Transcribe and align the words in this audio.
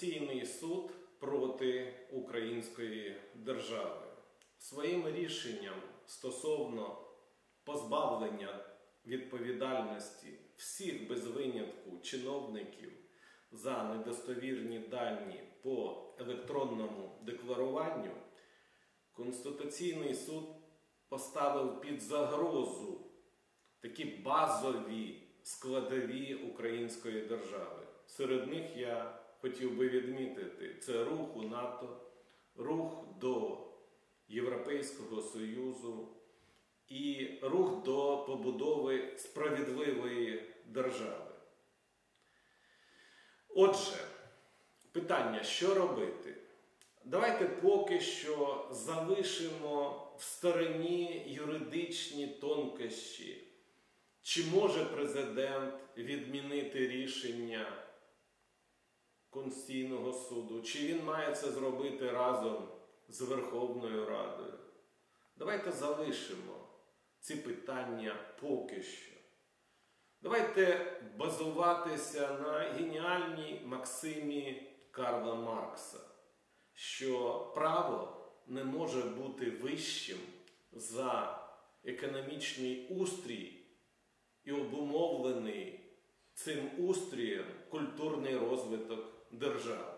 Конституційний 0.00 0.46
суд 0.46 0.90
проти 1.18 1.94
Української 2.12 3.16
держави 3.34 4.06
своїм 4.58 5.08
рішенням 5.08 5.74
стосовно 6.06 7.08
позбавлення 7.64 8.64
відповідальності 9.06 10.38
всіх 10.56 11.08
без 11.08 11.26
винятку 11.26 11.98
чиновників 12.02 12.92
за 13.52 13.84
недостовірні 13.84 14.78
дані 14.78 15.42
по 15.62 16.06
електронному 16.18 17.18
декларуванню, 17.22 18.14
Конституційний 19.12 20.14
суд 20.14 20.44
поставив 21.08 21.80
під 21.80 22.02
загрозу 22.02 23.10
такі 23.80 24.04
базові 24.04 25.22
складові 25.42 26.34
української 26.34 27.26
держави. 27.26 27.86
Серед 28.06 28.46
них 28.46 28.76
я 28.76 29.19
хотів 29.40 29.76
би 29.76 29.88
відмітити 29.88 30.74
це 30.80 31.04
рух 31.04 31.36
у 31.36 31.42
НАТО, 31.42 32.00
рух 32.56 33.04
до 33.20 33.58
Європейського 34.28 35.22
Союзу 35.22 36.08
і 36.88 37.28
рух 37.42 37.82
до 37.82 38.24
побудови 38.26 39.14
справедливої 39.16 40.52
держави. 40.66 41.30
Отже, 43.48 43.96
питання, 44.92 45.42
що 45.42 45.74
робити? 45.74 46.36
Давайте 47.04 47.44
поки 47.44 48.00
що 48.00 48.68
залишимо 48.70 50.06
в 50.18 50.22
стороні 50.22 51.24
юридичні 51.26 52.26
тонкощі. 52.26 53.46
Чи 54.22 54.44
може 54.44 54.84
президент 54.84 55.74
відмінити 55.96 56.88
рішення 56.88 57.89
Конституційного 59.30 60.12
суду? 60.12 60.62
Чи 60.62 60.78
він 60.78 61.04
має 61.04 61.34
це 61.34 61.50
зробити 61.50 62.10
разом 62.10 62.68
з 63.08 63.20
Верховною 63.20 64.06
Радою? 64.06 64.58
Давайте 65.36 65.72
залишимо 65.72 66.68
ці 67.20 67.36
питання 67.36 68.16
поки 68.40 68.82
що. 68.82 69.12
Давайте 70.22 70.92
базуватися 71.16 72.32
на 72.32 72.58
геніальній 72.58 73.62
Максимі 73.64 74.72
Карла 74.90 75.34
Маркса, 75.34 75.98
що 76.72 77.40
право 77.54 78.26
не 78.46 78.64
може 78.64 79.02
бути 79.02 79.50
вищим 79.50 80.18
за 80.72 81.40
економічний 81.84 82.88
устрій 82.88 83.66
і 84.44 84.52
обумовлений 84.52 85.80
цим 86.34 86.70
устрієм 86.78 87.44
культурний 87.70 88.36
розвиток 88.36 89.09
держави. 89.30 89.94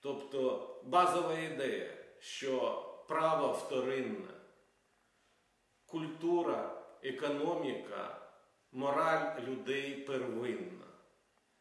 Тобто 0.00 0.70
базова 0.84 1.38
ідея, 1.38 1.96
що 2.18 2.80
право 3.08 3.52
вторинне, 3.52 4.34
культура, 5.86 6.82
економіка, 7.02 8.30
мораль 8.72 9.40
людей 9.40 9.94
первинна. 9.94 10.86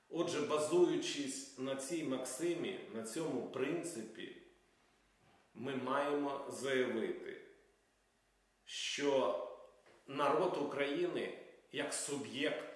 Отже, 0.10 0.42
базуючись 0.42 1.60
на 1.60 1.76
цій 1.76 2.04
максимі, 2.04 2.80
на 2.94 3.04
цьому 3.04 3.48
принципі, 3.48 4.42
ми 5.54 5.76
маємо 5.76 6.46
заявити, 6.50 7.42
що 8.66 9.40
народ 10.08 10.58
України 10.58 11.38
як 11.72 11.94
суб'єкт 11.94 12.73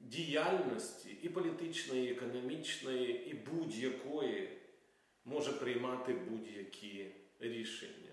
діяльності 0.00 1.10
і 1.22 1.28
політичної, 1.28 2.08
і 2.08 2.12
економічної, 2.12 3.30
і 3.30 3.34
будь-якої 3.34 4.58
може 5.24 5.52
приймати 5.52 6.12
будь-які 6.12 7.10
рішення. 7.40 8.12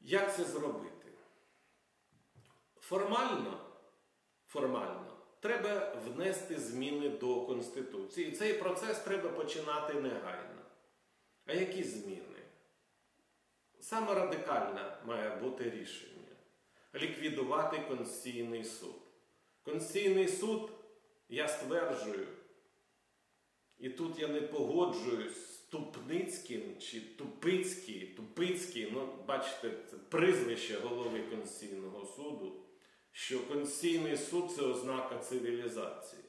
Як 0.00 0.36
це 0.36 0.44
зробити? 0.44 1.12
Формально, 2.80 3.60
формально 4.46 5.16
треба 5.40 5.94
внести 6.06 6.60
зміни 6.60 7.08
до 7.08 7.46
Конституції. 7.46 8.32
Цей 8.32 8.52
процес 8.52 8.98
треба 8.98 9.28
починати 9.28 9.94
негайно. 9.94 10.62
А 11.46 11.52
які 11.52 11.84
зміни? 11.84 12.22
Саме 13.80 14.14
радикальне 14.14 14.96
має 15.04 15.36
бути 15.36 15.70
рішення 15.70 16.16
ліквідувати 16.94 17.78
Конституційний 17.78 18.64
суд. 18.64 19.05
Конституційний 19.66 20.28
суд, 20.28 20.70
я 21.28 21.48
стверджую, 21.48 22.28
і 23.78 23.90
тут 23.90 24.18
я 24.18 24.28
не 24.28 24.40
погоджуюсь 24.40 25.36
з 25.36 25.58
Тупницьким 25.58 26.78
чи 26.80 27.00
Тупицький, 27.00 28.06
Тупицький, 28.06 28.90
ну, 28.92 29.24
бачите, 29.26 29.70
це 29.90 29.96
прізвище 29.96 30.78
голови 30.78 31.22
Конституційного 31.22 32.06
суду, 32.06 32.62
що 33.12 33.46
Конституційний 33.46 34.16
суд 34.16 34.52
це 34.52 34.62
ознака 34.62 35.18
цивілізації. 35.18 36.22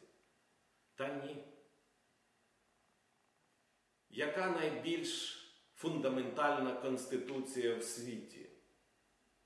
Та 0.95 1.13
ні. 1.13 1.43
Яка 4.09 4.51
найбільш 4.51 5.43
фундаментальна 5.75 6.73
конституція 6.73 7.75
в 7.75 7.83
світі? 7.83 8.49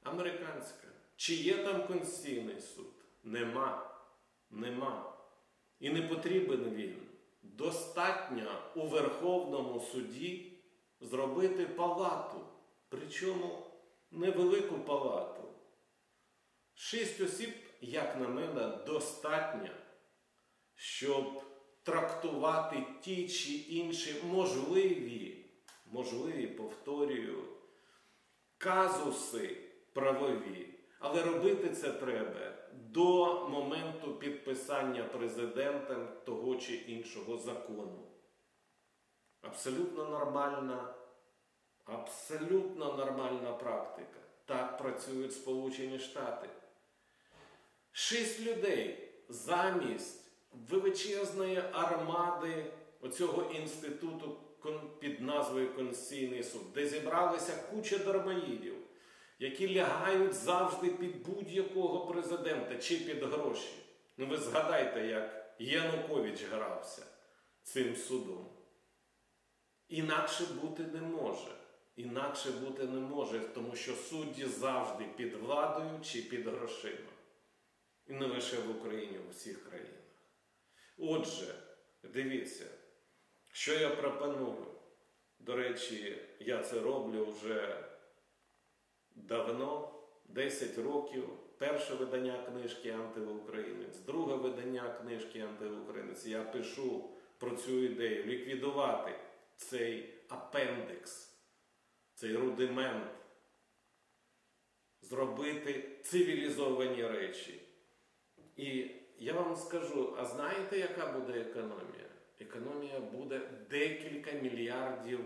Американська. 0.04 0.88
Чи 1.16 1.34
є 1.34 1.58
там 1.58 1.88
Конституційний 1.88 2.62
суд? 2.62 3.01
Нема. 3.24 3.96
Нема. 4.50 5.14
І 5.80 5.90
не 5.90 6.02
потрібен 6.02 6.64
він. 6.64 6.96
Достатньо 7.42 8.62
у 8.76 8.88
Верховному 8.88 9.80
суді 9.80 10.52
зробити 11.02 11.66
палату. 11.66 12.46
Причому 12.90 13.66
невелику 14.12 14.80
палату. 14.80 15.42
Шість 16.74 17.22
осіб, 17.22 17.54
як 17.82 18.20
на 18.20 18.28
мене, 18.28 18.78
достатньо, 18.86 19.70
щоб 20.76 21.44
трактувати 21.84 22.86
ті 23.02 23.30
чи 23.30 23.54
інші 23.54 24.24
можливі, 24.24 25.46
можливі, 25.86 26.48
повторюю, 26.48 27.44
казуси 28.58 29.58
правові. 29.94 30.68
Але 31.00 31.24
робити 31.24 31.70
це 31.70 31.92
треба 31.92 32.61
до 32.94 33.48
моменту 33.50 34.14
підписання 34.14 35.04
президентом 35.04 36.08
того 36.26 36.56
чи 36.56 36.74
іншого 36.74 37.38
закону. 37.38 38.08
Абсолютно 39.42 40.06
нормальна, 40.06 40.94
абсолютно 41.86 42.94
нормальна 42.94 43.54
практика. 43.54 44.20
Так 44.46 44.78
працюють 44.78 45.34
Сполучені 45.34 46.00
Штати. 46.00 46.50
Шість 47.92 48.40
людей 48.40 49.14
замість 49.30 50.32
величезної 50.70 51.64
армади 51.74 52.66
оцього 53.02 53.52
інституту 53.52 54.38
під 55.00 55.22
назвою 55.22 55.76
Конституційний 55.76 56.44
суд, 56.44 56.62
де 56.74 56.88
зібралися 56.88 57.64
куча 57.72 57.98
дармоїдів 57.98 58.76
які 59.42 59.76
лягають 59.76 60.34
завжди 60.34 60.90
під 60.90 61.24
будь-якого 61.24 62.08
президента 62.08 62.78
чи 62.78 62.98
під 62.98 63.24
гроші. 63.24 63.70
Ну 64.18 64.28
ви 64.28 64.38
згадайте, 64.38 65.08
як 65.08 65.56
Янукович 65.60 66.44
грався 66.44 67.06
цим 67.64 67.96
судом. 67.96 68.50
Інакше 69.88 70.44
бути 70.62 70.84
не 70.84 71.02
може. 71.02 71.52
Інакше 71.96 72.52
бути 72.52 72.84
не 72.84 73.00
може, 73.00 73.40
тому 73.40 73.76
що 73.76 73.96
судді 73.96 74.46
завжди 74.46 75.06
під 75.18 75.34
владою 75.34 76.00
чи 76.04 76.22
під 76.22 76.48
грошима. 76.48 77.12
І 78.08 78.14
не 78.14 78.26
лише 78.26 78.58
в 78.58 78.78
Україні, 78.78 79.18
в 79.18 79.30
усіх 79.30 79.70
країнах. 79.70 79.92
Отже, 80.98 81.56
дивіться, 82.04 82.66
що 83.52 83.74
я 83.74 83.90
пропоную. 83.90 84.68
До 85.40 85.56
речі, 85.56 86.22
я 86.40 86.64
це 86.64 86.80
роблю 86.80 87.26
вже 87.26 87.91
давно, 89.16 89.94
10 90.26 90.78
років, 90.78 91.30
перше 91.58 91.94
видання 91.94 92.44
книжки 92.44 92.90
Антиукраїнець, 92.90 94.00
друге 94.00 94.36
видання 94.36 94.90
книжки 95.02 95.40
Антиукраїнець. 95.40 96.26
Я 96.26 96.44
пишу 96.44 97.10
про 97.38 97.56
цю 97.56 97.84
ідею 97.84 98.26
ліквідувати 98.26 99.16
цей 99.58 100.14
апендикс, 100.28 101.38
цей 102.14 102.36
рудимент, 102.36 103.12
зробити 105.02 106.00
цивілізовані 106.04 107.08
речі. 107.08 107.62
І 108.58 108.92
я 109.20 109.34
вам 109.34 109.56
скажу, 109.56 110.16
а 110.20 110.26
знаєте, 110.26 110.80
яка 110.80 111.12
буде 111.12 111.40
економія? 111.40 112.10
Економія 112.40 113.00
буде 113.00 113.42
декілька 113.70 114.32
мільярдів 114.32 115.20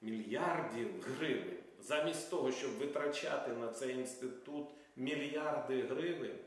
мільярдів 0.00 0.88
гривень. 1.02 1.65
Замість 1.86 2.30
того, 2.30 2.52
щоб 2.52 2.70
витрачати 2.70 3.52
на 3.52 3.72
цей 3.72 3.94
інститут 3.94 4.68
мільярди 4.96 5.82
гривень, 5.82 6.38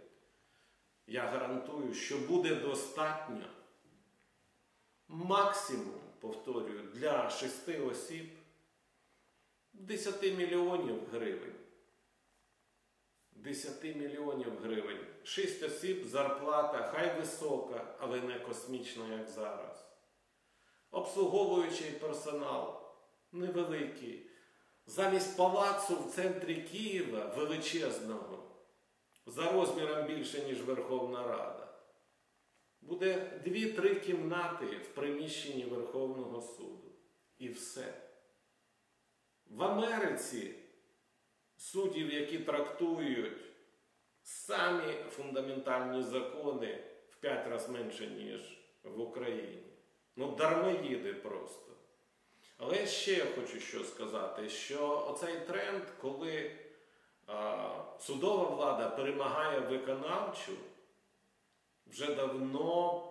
я 1.08 1.22
гарантую, 1.22 1.94
що 1.94 2.18
буде 2.18 2.56
достатньо 2.56 3.46
максимум, 5.08 6.00
повторюю, 6.20 6.82
для 6.94 7.30
шести 7.30 7.82
осіб 7.82 8.30
10 9.74 10.24
мільйонів 10.24 11.10
гривень. 11.12 11.56
10 13.32 13.84
мільйонів 13.84 14.60
гривень. 14.64 15.06
6 15.24 15.64
осіб, 15.64 16.06
зарплата, 16.06 16.92
хай 16.94 17.20
висока, 17.20 17.96
але 18.00 18.22
не 18.22 18.40
космічна, 18.40 19.08
як 19.08 19.30
зараз. 19.30 19.86
Обслуговуючий 20.92 21.92
персонал 21.92 22.82
невеликий. 23.32 24.29
Замість 24.90 25.38
палацу 25.38 25.96
в 25.96 26.12
центрі 26.12 26.56
Києва 26.56 27.26
величезного, 27.38 28.44
за 29.26 29.52
розміром 29.52 30.08
більше, 30.08 30.44
ніж 30.44 30.62
Верховна 30.62 31.28
Рада, 31.28 31.68
буде 32.82 33.42
2-3 33.46 34.00
кімнати 34.00 34.66
в 34.66 34.88
приміщенні 34.88 35.66
Верховного 35.66 36.42
суду. 36.42 36.92
І 37.38 37.50
все. 37.50 37.94
В 39.46 39.64
Америці 39.64 40.56
суддів, 41.56 42.14
які 42.14 42.40
трактують 42.40 43.42
самі 44.22 44.94
фундаментальні 45.10 46.04
закони 46.04 46.84
в 47.10 47.16
5 47.16 47.48
разів 47.48 47.72
менше, 47.72 48.08
ніж 48.08 48.60
в 48.84 49.00
Україні. 49.00 49.64
Ну, 50.16 50.36
дармоїди 50.36 51.14
просто. 51.14 51.79
Але 52.62 52.88
ще 52.88 53.14
я 53.14 53.26
хочу 53.26 53.60
що 53.60 53.84
сказати, 53.84 54.50
що 54.50 55.08
оцей 55.10 55.40
тренд, 55.40 55.84
коли 56.02 56.52
а, 57.28 57.70
судова 58.00 58.50
влада 58.50 58.90
перемагає 58.90 59.60
виконавчу, 59.60 60.52
вже 61.88 62.16
давно 62.16 63.04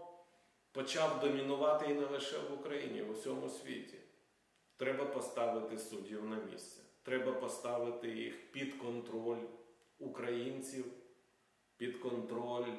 почав 0.72 1.20
домінувати 1.20 1.86
і 1.90 1.94
не 1.94 2.06
лише 2.06 2.38
в 2.38 2.60
Україні, 2.60 3.02
в 3.02 3.10
усьому 3.10 3.48
світі. 3.48 3.98
Треба 4.76 5.04
поставити 5.04 5.78
суддів 5.78 6.24
на 6.24 6.36
місце. 6.36 6.82
Треба 7.02 7.32
поставити 7.32 8.08
їх 8.08 8.52
під 8.52 8.74
контроль 8.74 9.44
українців, 9.98 10.84
під 11.76 11.98
контроль, 11.98 12.72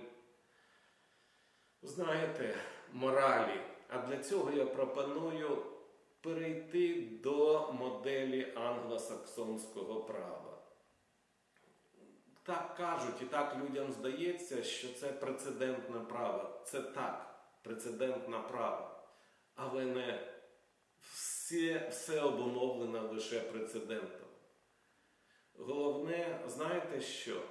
знаєте, 1.81 2.57
моралі. 2.94 3.62
А 3.88 3.98
для 3.98 4.24
цього 4.24 4.51
я 4.51 4.65
пропоную 4.65 5.79
перейти 6.21 7.10
до 7.24 7.71
моделі 7.74 8.54
англосаксонського 8.56 10.04
права. 10.04 10.50
Так 12.44 12.75
кажуть, 12.77 13.21
і 13.21 13.25
так 13.25 13.57
людям 13.63 13.92
здається, 13.92 14.63
що 14.63 14.94
це 14.94 15.07
прецедентне 15.07 16.00
право. 16.00 16.62
Це 16.66 16.81
так, 16.81 17.45
прецедентне 17.63 18.39
право. 18.39 19.00
Але 19.56 19.86
не 19.86 20.33
все, 21.00 21.88
все 21.89 22.22
обумовлено 22.22 23.07
лише 23.13 23.39
прецедентом. 23.39 24.27
Головне, 25.54 26.44
знаєте 26.48 27.01
що 27.01 27.42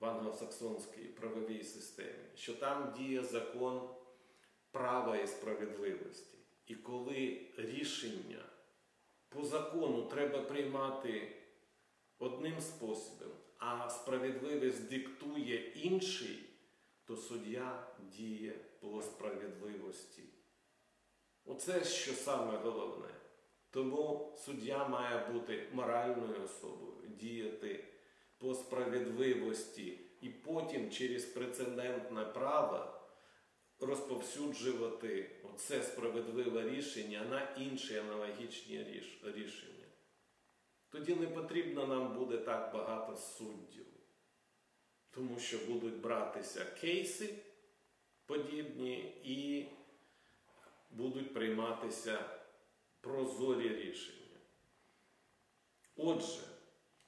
в 0.00 0.04
англосаксонській 0.04 1.04
правовій 1.04 1.64
системі? 1.64 2.30
Що 2.34 2.54
там 2.54 2.92
діє 2.96 3.22
закон 3.22 3.90
права 4.70 5.16
і 5.16 5.26
справедливості. 5.26 6.33
І 6.66 6.74
коли 6.74 7.46
рішення 7.56 8.44
по 9.28 9.44
закону 9.44 10.02
треба 10.02 10.40
приймати 10.42 11.32
одним 12.18 12.60
способом, 12.60 13.32
а 13.58 13.90
справедливість 13.90 14.88
диктує 14.88 15.56
інший, 15.70 16.38
то 17.04 17.16
суддя 17.16 17.86
діє 18.12 18.52
по 18.80 19.02
справедливості. 19.02 20.22
Оце 21.44 21.84
що 21.84 22.12
саме 22.12 22.58
головне. 22.58 23.08
Тому 23.70 24.36
суддя 24.36 24.88
має 24.88 25.26
бути 25.32 25.68
моральною 25.72 26.42
особою, 26.44 27.08
діяти 27.08 27.84
по 28.38 28.54
справедливості 28.54 30.00
і 30.20 30.28
потім 30.28 30.90
через 30.90 31.24
прецедентне 31.24 32.24
право 32.24 33.03
розповсюджувати 33.80 35.30
оце 35.42 35.82
справедливе 35.82 36.70
рішення 36.70 37.24
на 37.24 37.54
інші 37.64 37.96
аналогічні 37.96 38.84
рішення. 39.22 39.86
Тоді 40.88 41.14
не 41.14 41.26
потрібно 41.26 41.86
нам 41.86 42.14
буде 42.14 42.38
так 42.38 42.74
багато 42.74 43.16
суддів, 43.16 43.86
тому 45.10 45.38
що 45.38 45.58
будуть 45.58 46.00
братися 46.00 46.64
кейси 46.64 47.34
подібні 48.26 48.98
і 49.24 49.68
будуть 50.90 51.34
прийматися 51.34 52.24
прозорі 53.00 53.68
рішення. 53.68 54.38
Отже, 55.96 56.42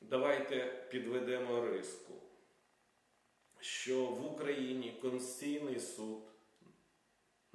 давайте 0.01 0.87
підведемо 0.91 1.61
риску, 1.61 2.15
що 3.61 4.07
в 4.07 4.33
Україні 4.33 4.99
Конституційний 5.03 5.81
суд 5.81 6.36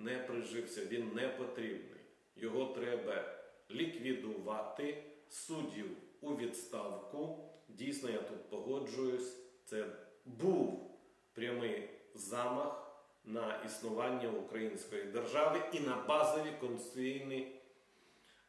не 0.03 0.17
прижився, 0.17 0.85
він 0.85 1.13
не 1.13 1.27
потрібний. 1.27 2.01
Його 2.35 2.65
треба 2.65 3.41
ліквідувати 3.71 5.03
суддів 5.27 5.97
у 6.21 6.35
відставку. 6.35 7.49
Дійсно, 7.69 8.09
я 8.09 8.21
тут 8.21 8.49
погоджуюсь, 8.49 9.37
це 9.65 9.85
був 10.25 10.91
прямий 11.33 11.89
замах 12.15 12.91
на 13.23 13.63
існування 13.65 14.29
української 14.29 15.03
держави 15.03 15.61
і 15.73 15.79
на 15.79 15.95
базові 16.07 16.51
конституційні 16.59 17.61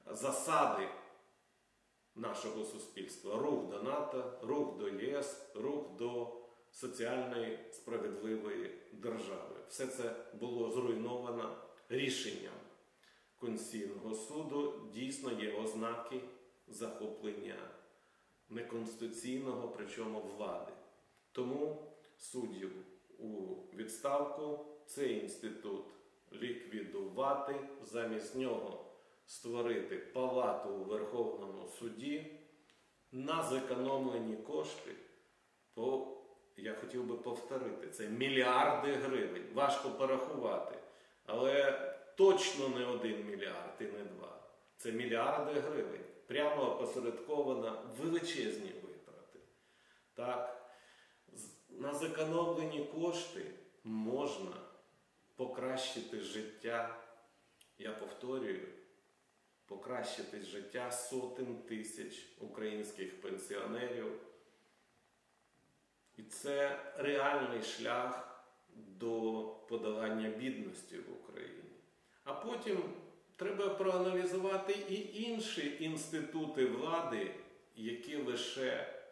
засади 0.07 0.89
нашого 2.15 2.65
суспільства. 2.65 3.39
Рух 3.39 3.71
до 3.71 3.83
НАТО, 3.83 4.39
рух 4.43 4.79
до 4.79 4.89
ЄС, 4.89 5.51
рух 5.55 5.97
до 5.97 6.42
соціальної 6.73 7.59
справедливої 7.73 8.71
держави. 8.93 9.57
Все 9.69 9.87
це 9.87 10.15
було 10.41 10.71
зруйновано 10.71 11.57
рішенням 11.89 12.55
Конституційного 13.39 14.15
суду. 14.15 14.89
Дійсно 14.95 15.33
є 15.43 15.53
ознаки 15.53 16.21
захоплення 16.69 17.57
неконституційного, 18.49 19.69
причому 19.69 20.21
влади. 20.21 20.73
Тому 21.33 21.93
суддів 22.17 22.73
у 23.19 23.55
відставку 23.75 24.67
цей 24.87 25.21
інститут 25.21 25.85
ліквідувати, 26.33 27.69
замість 27.83 28.37
нього 28.37 28.85
створити 29.27 29.97
палату 29.97 30.69
у 30.71 30.85
Верховному 30.85 31.69
суді 31.69 32.39
на 33.13 33.43
зекономлені 33.43 34.37
кошти. 34.37 34.95
по, 35.75 36.22
я 36.57 36.75
хотів 36.75 37.05
би 37.05 37.17
повторити, 37.17 37.89
це 37.89 38.09
мільярди 38.09 38.93
гривень. 38.93 39.47
Важко 39.55 39.91
порахувати. 39.91 40.79
Але 41.27 41.79
точно 42.17 42.69
не 42.69 42.87
один 42.87 43.27
мільярд 43.27 43.75
і 43.81 43.85
не 43.85 44.05
два. 44.05 44.41
Це 44.77 44.93
мільярди 44.93 45.61
гривень. 45.61 46.05
Прямо 46.27 46.63
опосередковано 46.63 47.83
величезні 47.99 48.73
витрати. 48.83 49.39
Так, 50.15 50.73
на 51.71 51.95
зекономлені 51.95 52.85
кошти 52.85 53.41
можна 53.85 54.57
покращити 55.37 56.21
життя, 56.21 56.97
я 57.79 57.91
повторюю, 57.91 58.69
покращити 59.67 60.41
життя 60.41 60.91
сотень 60.91 61.63
тисяч 61.63 62.37
українських 62.41 63.21
пенсіонерів. 63.21 64.13
І 66.17 66.23
це 66.23 66.79
реальний 66.97 67.63
шлях 67.63 68.29
до 68.77 69.43
подолання 69.69 70.29
бідності 70.29 70.97
в 70.99 71.13
Україні. 71.13 71.71
А 72.25 72.35
потім 72.35 72.83
треба 73.37 73.69
проаналізувати 73.69 74.73
і 74.89 75.23
інші 75.23 75.77
інститути 75.81 76.67
влади, 76.67 77.35
які 77.77 78.17
лише 78.17 79.03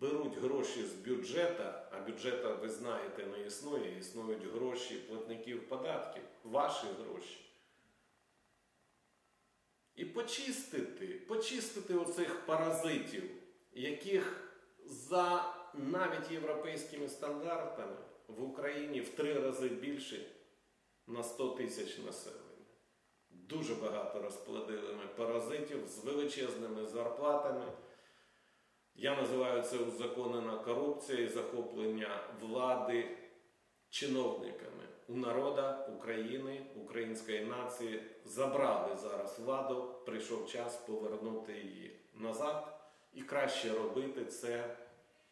беруть 0.00 0.38
гроші 0.38 0.86
з 0.86 0.92
бюджета, 0.92 1.88
а 1.92 2.00
бюджета, 2.00 2.54
ви 2.54 2.68
знаєте, 2.68 3.26
не 3.26 3.46
існує, 3.46 3.98
існують 3.98 4.54
гроші 4.54 4.94
платників 4.94 5.68
податків, 5.68 6.22
ваші 6.44 6.86
гроші. 7.02 7.44
І 9.96 10.04
почистити, 10.04 11.06
почистити 11.06 11.94
оцих 11.94 12.46
паразитів, 12.46 13.30
яких 13.72 14.52
за 14.84 15.54
навіть 15.78 16.30
європейськими 16.30 17.08
стандартами 17.08 17.96
в 18.28 18.42
Україні 18.42 19.00
в 19.00 19.08
три 19.08 19.34
рази 19.34 19.68
більше 19.68 20.26
на 21.06 21.22
100 21.22 21.48
тисяч 21.48 21.98
населення. 21.98 22.44
Дуже 23.30 23.74
багато 23.74 24.22
розплодили 24.22 24.94
ми 24.94 25.06
паразитів 25.16 25.86
з 25.86 26.04
величезними 26.04 26.86
зарплатами. 26.86 27.72
Я 28.94 29.16
називаю 29.16 29.62
це 29.62 29.78
узаконена 29.78 30.58
корупція 30.58 31.20
і 31.20 31.28
захоплення 31.28 32.20
влади 32.40 33.16
чиновниками 33.90 34.84
у 35.08 35.16
народа 35.16 35.86
України, 35.96 36.66
української 36.76 37.44
нації 37.44 38.02
забрали 38.24 38.96
зараз 38.96 39.38
владу, 39.38 39.94
прийшов 40.06 40.48
час 40.48 40.76
повернути 40.76 41.52
її 41.52 42.00
назад 42.14 42.80
і 43.12 43.22
краще 43.22 43.72
робити 43.72 44.24
це 44.24 44.76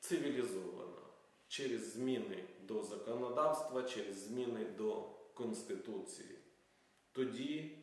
цивілізовано 0.08 1.02
через 1.48 1.92
зміни 1.92 2.44
до 2.62 2.82
законодавства, 2.82 3.82
через 3.82 4.26
зміни 4.26 4.64
до 4.64 5.02
Конституції. 5.34 6.38
Тоді 7.12 7.78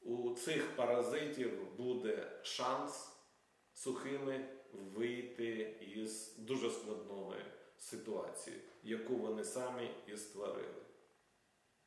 у 0.00 0.30
цих 0.30 0.76
паразитів 0.76 1.76
буде 1.76 2.40
шанс 2.42 3.12
сухими 3.72 4.48
вийти 4.72 5.76
із 5.96 6.36
дуже 6.38 6.70
складної 6.70 7.44
ситуації, 7.78 8.56
яку 8.82 9.16
вони 9.16 9.44
самі 9.44 9.90
і 10.06 10.16
створили. 10.16 10.89